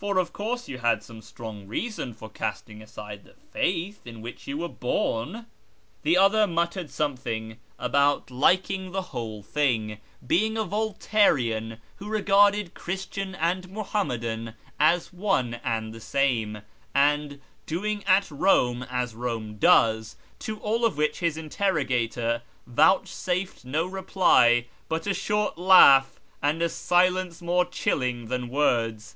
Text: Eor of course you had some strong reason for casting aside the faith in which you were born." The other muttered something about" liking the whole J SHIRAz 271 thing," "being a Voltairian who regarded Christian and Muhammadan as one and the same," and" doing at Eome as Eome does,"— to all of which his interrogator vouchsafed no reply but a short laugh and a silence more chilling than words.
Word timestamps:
Eor 0.00 0.16
of 0.18 0.32
course 0.32 0.68
you 0.68 0.78
had 0.78 1.02
some 1.02 1.20
strong 1.20 1.66
reason 1.66 2.14
for 2.14 2.30
casting 2.30 2.80
aside 2.80 3.24
the 3.24 3.34
faith 3.34 4.06
in 4.06 4.22
which 4.22 4.46
you 4.46 4.56
were 4.56 4.70
born." 4.70 5.44
The 6.00 6.16
other 6.16 6.46
muttered 6.46 6.88
something 6.88 7.58
about" 7.78 8.30
liking 8.46 8.92
the 8.92 9.02
whole 9.12 9.42
J 9.42 9.42
SHIRAz 9.42 9.52
271 9.52 9.98
thing," 9.98 10.00
"being 10.26 10.56
a 10.56 10.64
Voltairian 10.64 11.78
who 11.96 12.08
regarded 12.08 12.72
Christian 12.72 13.34
and 13.34 13.68
Muhammadan 13.68 14.54
as 14.80 15.12
one 15.12 15.60
and 15.62 15.92
the 15.92 16.00
same," 16.00 16.62
and" 16.94 17.38
doing 17.66 18.02
at 18.06 18.30
Eome 18.30 18.88
as 18.90 19.12
Eome 19.12 19.58
does,"— 19.60 20.16
to 20.38 20.56
all 20.60 20.86
of 20.86 20.96
which 20.96 21.18
his 21.18 21.36
interrogator 21.36 22.40
vouchsafed 22.66 23.66
no 23.66 23.84
reply 23.84 24.68
but 24.88 25.06
a 25.06 25.12
short 25.12 25.58
laugh 25.58 26.18
and 26.40 26.62
a 26.62 26.70
silence 26.70 27.42
more 27.42 27.66
chilling 27.66 28.28
than 28.28 28.48
words. 28.48 29.14